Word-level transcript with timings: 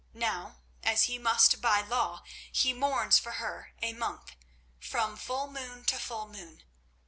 Now, 0.15 0.55
as 0.81 1.03
he 1.03 1.19
must 1.19 1.61
by 1.61 1.81
law, 1.81 2.23
he 2.51 2.73
mourns 2.73 3.19
for 3.19 3.33
her 3.33 3.75
a 3.83 3.93
month, 3.93 4.35
from 4.79 5.15
full 5.15 5.45
moon 5.45 5.85
to 5.85 5.99
full 5.99 6.27
moon. 6.27 6.63